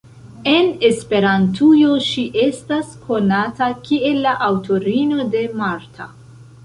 [0.51, 6.09] En Esperantujo ŝi estas konata kiel la aŭtorino de "Marta.